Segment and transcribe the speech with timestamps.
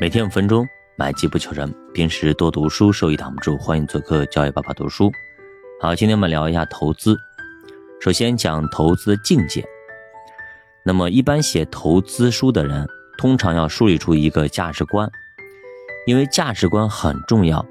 [0.00, 1.72] 每天五分钟，买机不求人。
[1.92, 3.56] 平时多读书，收益挡不住。
[3.56, 5.08] 欢迎做客教育爸爸读书。
[5.80, 7.16] 好，今天我们聊一下投资。
[8.00, 9.64] 首先讲投资的境界。
[10.84, 12.84] 那么，一般写投资书的人，
[13.16, 15.08] 通常要梳理出一个价值观，
[16.06, 17.64] 因为价值观很重要。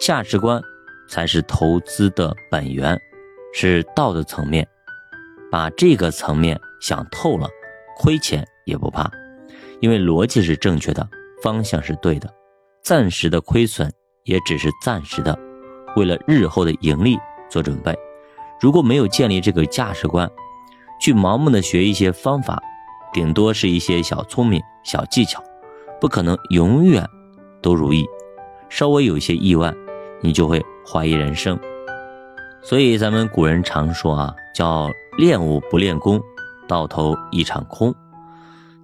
[0.00, 0.62] 价值观
[1.06, 2.98] 才是投资的本源，
[3.52, 4.66] 是道德层面。
[5.50, 7.46] 把这个层面想透了，
[7.98, 9.10] 亏钱也不怕，
[9.80, 11.06] 因为逻辑是正确的。
[11.42, 12.28] 方向是对的，
[12.82, 13.92] 暂时的亏损
[14.24, 15.38] 也只是暂时的，
[15.96, 17.18] 为了日后的盈利
[17.48, 17.96] 做准备。
[18.60, 20.28] 如果没有建立这个价值观，
[21.00, 22.60] 去盲目的学一些方法，
[23.12, 25.42] 顶多是一些小聪明、小技巧，
[26.00, 27.06] 不可能永远
[27.62, 28.04] 都如意。
[28.68, 29.72] 稍微有一些意外，
[30.20, 31.58] 你就会怀疑人生。
[32.62, 36.20] 所以咱们古人常说啊，叫练武不练功，
[36.66, 37.94] 到头一场空。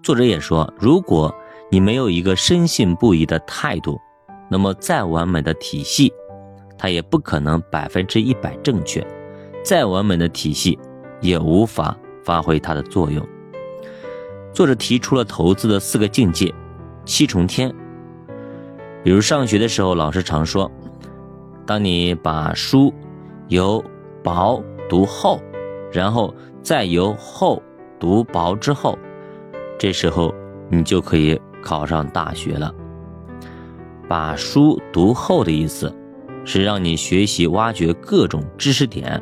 [0.02, 1.34] 作者也说，如果
[1.74, 4.00] 你没有一个深信不疑的态度，
[4.48, 6.12] 那么再完美的体系，
[6.78, 9.02] 它也不可能百分之一百正确；
[9.64, 10.78] 再完美的体系，
[11.20, 13.26] 也无法发挥它的作用。
[14.52, 16.54] 作者提出了投资的四个境界，
[17.04, 17.74] 七重天。
[19.02, 20.70] 比如上学的时候，老师常说，
[21.66, 22.94] 当你把书
[23.48, 23.84] 由
[24.22, 25.40] 薄读厚，
[25.90, 27.60] 然后再由厚
[27.98, 28.96] 读薄之后，
[29.76, 30.32] 这时候
[30.70, 31.36] 你就可以。
[31.64, 32.72] 考上大学了，
[34.06, 35.92] 把书读厚的意思，
[36.44, 39.20] 是让你学习挖掘各种知识点，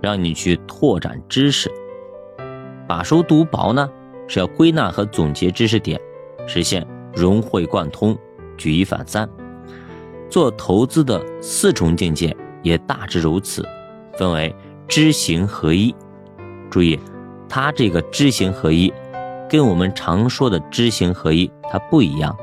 [0.00, 1.68] 让你去拓展知识；
[2.86, 3.90] 把书读薄呢，
[4.28, 6.00] 是要归纳和总结知识点，
[6.46, 8.16] 实现融会贯通、
[8.56, 9.28] 举一反三。
[10.30, 13.68] 做投资的四重境界也大致如此，
[14.16, 14.54] 分为
[14.86, 15.94] 知行合一。
[16.70, 16.98] 注意，
[17.48, 18.92] 它这个知行合一。
[19.54, 22.36] 跟我们常说的知行合一它不一样，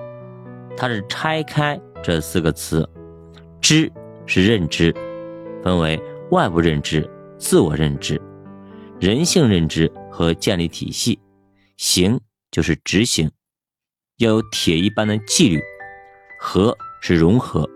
[0.77, 2.89] 它是拆开这四个词，
[3.59, 3.91] 知
[4.25, 4.95] 是认知，
[5.61, 7.05] 分为外部认知、
[7.37, 8.17] 自我认知、
[8.97, 11.19] 人性认知和建立体系；
[11.75, 12.17] 行
[12.49, 13.29] 就是执行，
[14.19, 15.59] 要有铁一般的纪律；
[16.39, 17.69] 和是融合，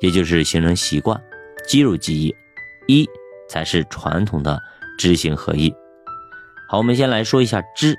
[0.00, 1.22] 也就是形成习惯、
[1.66, 2.34] 肌肉记忆；
[2.86, 3.06] 一
[3.50, 4.58] 才是传统的
[4.98, 5.70] 知行合一。
[6.70, 7.94] 好，我们先来说一下知。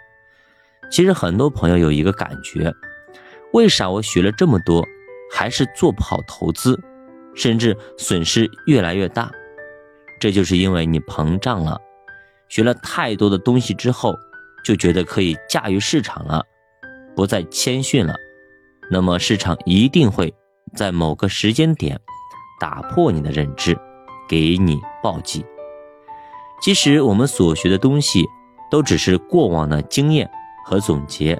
[0.89, 2.73] 其实很多朋友有一个感觉，
[3.53, 4.85] 为啥我学了这么多，
[5.31, 6.79] 还是做不好投资，
[7.35, 9.31] 甚至损失越来越大？
[10.19, 11.79] 这就是因为你膨胀了，
[12.49, 14.13] 学了太多的东西之后，
[14.65, 16.43] 就觉得可以驾驭市场了，
[17.15, 18.15] 不再谦逊了。
[18.91, 20.33] 那么市场一定会
[20.75, 21.99] 在某个时间点
[22.59, 23.77] 打破你的认知，
[24.27, 25.45] 给你暴击。
[26.61, 28.25] 其实我们所学的东西，
[28.69, 30.29] 都只是过往的经验。
[30.69, 31.35] 和总结，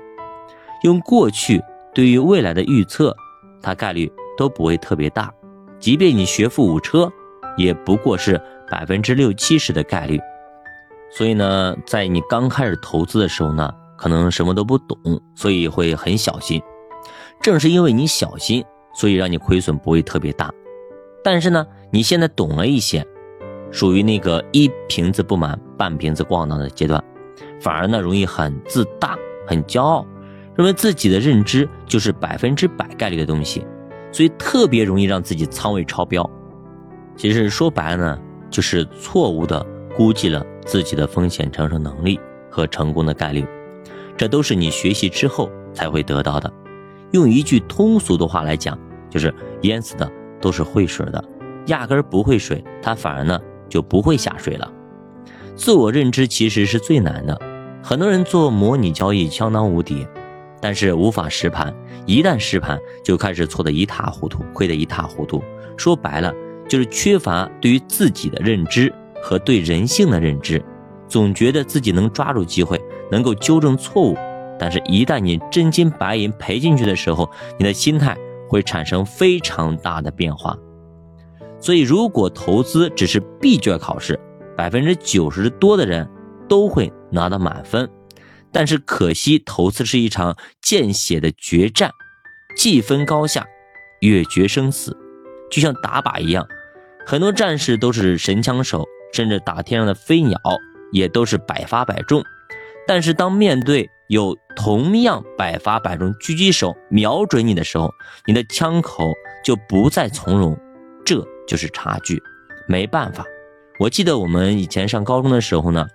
[0.81, 1.63] 用过去
[1.94, 3.16] 对于未来的预测，
[3.62, 5.31] 它概率都不会特别大。
[5.79, 7.07] 即便你学富五车，
[7.56, 10.19] 也不过是百分之六七十的概率。
[11.12, 14.97] 所以呢，在你刚开始投资的时候呢，可能什么都不懂，
[15.35, 16.59] 所以会很小心。
[17.40, 18.66] 正是因为你小心，
[18.96, 20.51] 所以让你亏损不会特别大。
[21.23, 23.06] 但是呢，你现在懂了一些，
[23.69, 27.03] 属于那个一瓶子不满半瓶子咣当的阶段。
[27.61, 29.17] 反而呢，容易很自大、
[29.49, 30.05] 很骄傲，
[30.55, 33.65] 认为自己的认知就是百分之百概率的东西，
[34.11, 36.29] 所以特别容易让自己仓位超标。
[37.17, 38.19] 其实说白了呢，
[38.51, 39.65] 就是错误的
[39.97, 43.43] 估计了自己的风险承受能力和成功的概率，
[44.15, 46.53] 这都是你学习之后才会得到的。
[47.09, 48.77] 用一句通俗的话来讲，
[49.09, 49.33] 就是
[49.63, 50.07] 淹死的
[50.39, 51.23] 都是会水的，
[51.66, 54.71] 压根儿不会水，他反而呢就不会下水了。
[55.55, 57.35] 自我认知其实是最难的，
[57.89, 60.05] 很多人做模拟交易相当无敌，
[60.61, 61.73] 但是无法实盘，
[62.05, 65.41] 一旦实盘就开始错得一塌糊涂，亏得一塌糊涂。
[65.75, 66.31] 说白了
[66.67, 70.63] 就是缺乏对于自己的认知和对人性的认知，
[71.07, 72.79] 总觉得自己能抓住机会，
[73.09, 74.16] 能够纠正错误，
[74.59, 77.28] 但是一旦你真金白银赔进去的时候，
[77.58, 78.16] 你的心态
[78.47, 80.55] 会产生非常大的变化。
[81.59, 84.19] 所以，如果投资只是闭卷考试。
[84.55, 86.05] 百分之九十多的人
[86.47, 87.90] 都会拿到满分，
[88.52, 91.91] 但是可惜，投资是一场见血的决战，
[92.56, 93.46] 既分高下，
[94.02, 94.96] 越决生死，
[95.50, 96.47] 就像打靶一样。
[97.06, 100.40] 很多战士都是神枪手，甚至打天上的飞鸟
[100.91, 102.23] 也都是百发百中。
[102.88, 107.91] 但是当面对有同样百发百中狙击手瞄准你的时候，
[108.26, 109.12] 你的枪口
[109.44, 110.58] 就不再从容，
[111.05, 112.22] 这就是差距，
[112.67, 113.23] 没办法。
[113.79, 115.88] 我记得我们以前上高中的时候呢，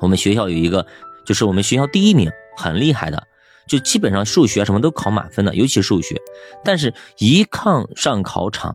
[0.00, 0.86] 我们学校有一个，
[1.24, 3.22] 就是我们学校第一名，很厉害的，
[3.66, 6.16] 就基本上数学什么都考满分的，尤其数学。
[6.64, 8.74] 但是，一抗上考场，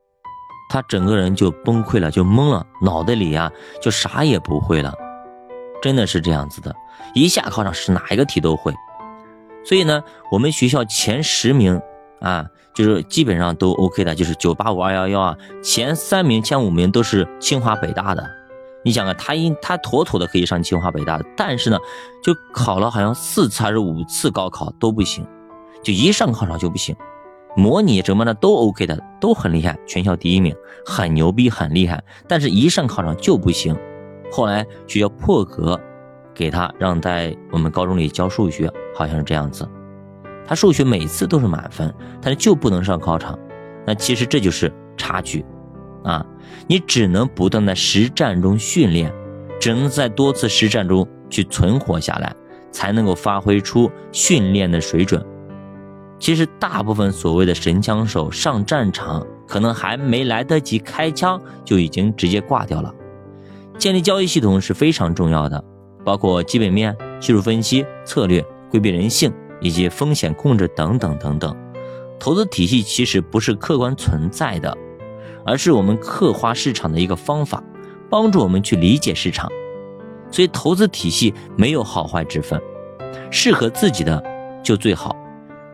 [0.70, 3.52] 他整个人就崩溃了，就懵了，脑袋里呀
[3.82, 4.94] 就啥也不会了，
[5.82, 6.76] 真的是这样子的。
[7.14, 8.74] 一下考场是哪一个题都会。
[9.64, 11.80] 所以呢，我们学校前十名
[12.20, 18.41] 啊，就是基本上都 OK 的，就是九八五二幺幺啊，前三名、前五名都是清华北大的。
[18.84, 21.78] 你想啊，他应他妥妥的可以上清华北大的，但是呢，
[22.24, 25.26] 就考了好像四次还是五次高考都不行，
[25.84, 26.96] 就一上考场就不行。
[27.56, 30.56] 模拟什么的都 OK 的，都很厉害，全校第一名，
[30.86, 32.02] 很牛逼，很厉害。
[32.28, 33.78] 但是一上考场就不行。
[34.32, 35.78] 后来学校破格
[36.34, 39.68] 给他让在我们高中里教数学，好像是这样子。
[40.48, 43.38] 他数学每次都是满分，但是就不能上考场。
[43.86, 45.46] 那其实这就是差距。
[46.04, 46.26] 啊，
[46.68, 49.14] 你只能不断在实战中训练，
[49.60, 52.36] 只能在多次实战中去存活下来，
[52.72, 55.24] 才能够发挥出训练的水准。
[56.20, 62.94] 其实，大部分所谓的神枪手上战场，可能还没来得及开枪，就已经直接挂掉了。
[63.78, 65.64] 建立交易系统是非常重要的，
[66.06, 71.56] 包括基本面、技术分析、策略、规避人性以及风险控制等等等等。
[72.20, 74.78] 投资体系其实不是客观存在的。
[75.46, 77.64] 而是我们刻画市场的一个方法，
[78.10, 79.50] 帮助我们去理解市场。
[80.32, 82.62] 所以投资体系没有好坏之分，
[83.30, 84.24] 适合自己的
[84.64, 85.16] 就最好。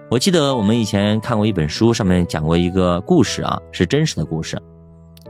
[0.09, 4.57] 我记得我们以前看过一本书，上面讲过一个故事啊，是真实的故事，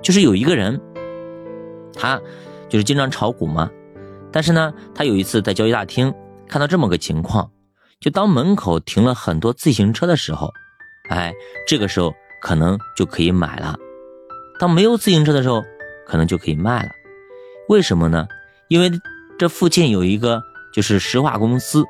[0.02, 0.80] 就是有一个人，
[1.94, 2.22] 他
[2.70, 3.70] 就是经常炒股嘛，
[4.32, 6.14] 但是呢，他有一次在交易大厅
[6.48, 7.50] 看到这么个情况，
[8.00, 10.50] 就当门口停了很多自行车的时候，
[11.10, 11.34] 哎，
[11.68, 13.76] 这个时候可能就可以买了。
[14.60, 15.64] 当没有自行车的时候，
[16.06, 16.90] 可能就可以卖了。
[17.70, 18.28] 为什么呢？
[18.70, 18.92] 因为
[19.38, 20.42] 这附近有一个
[20.74, 21.84] 就是石化公司，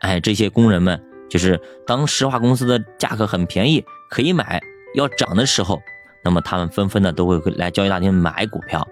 [0.00, 4.60] 哎，这些工人们就是当石化公司的价格很便宜，可以买，
[4.94, 5.80] 要涨的时候，
[6.22, 8.86] 那么他们纷纷的都会来交易大厅买股票。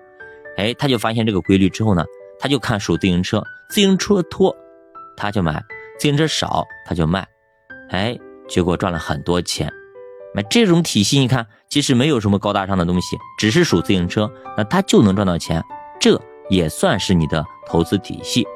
[0.56, 2.04] 哎，他就发现这个规律之后呢，
[2.38, 4.54] 他就看数自行车，自行车多
[5.16, 5.64] 他就买，
[5.98, 7.26] 自行车少他就卖，
[7.90, 8.18] 哎，
[8.48, 9.72] 结果赚了很多钱。
[10.34, 15.62] 那这种体系，你看，其实没有什么高大上的东西，只是数自行车，那它就能赚到钱，
[16.00, 18.46] 这也算是你的投资体系。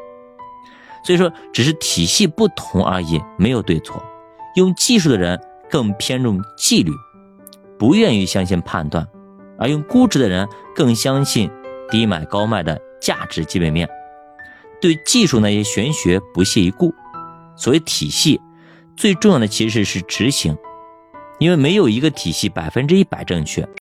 [1.04, 4.02] 所以说，只是体系不同而已，没有对错。
[4.56, 5.38] 用技术的人
[5.70, 6.90] 更偏重纪律，
[7.78, 9.04] 不愿意相信判断；
[9.58, 11.50] 而用估值的人更相信
[11.90, 13.86] 低买高卖的价值基本面，
[14.80, 16.94] 对技术那些玄学不屑一顾。
[17.54, 18.40] 所谓体系，
[18.96, 20.56] 最重要的其实是执行。
[21.38, 23.66] 因为没有一个体系百分之一百正确。